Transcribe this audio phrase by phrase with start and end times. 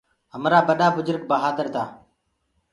[0.33, 1.83] همرآ ڀڏآ بُجرگ بهآدر تآ۔